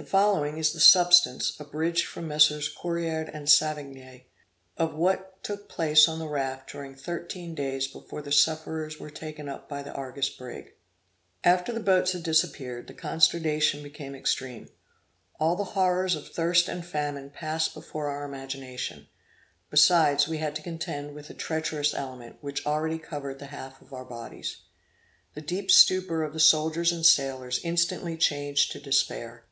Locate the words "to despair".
28.70-29.44